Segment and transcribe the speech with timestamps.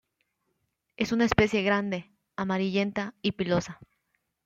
[0.97, 3.79] Es una especie grande, amarillenta, y pilosa.